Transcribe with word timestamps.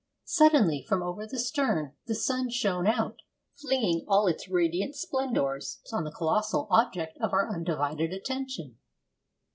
Suddenly, 0.25 0.83
from 0.89 1.03
over 1.03 1.27
the 1.27 1.37
stern, 1.37 1.93
the 2.07 2.15
sun 2.15 2.49
shone 2.49 2.87
out, 2.87 3.19
flinging 3.53 4.03
all 4.07 4.25
its 4.25 4.47
radiant 4.47 4.95
splendours 4.95 5.79
on 5.93 6.05
the 6.05 6.11
colossal 6.11 6.65
object 6.71 7.19
of 7.19 7.33
our 7.33 7.47
undivided 7.47 8.11
attention. 8.11 8.79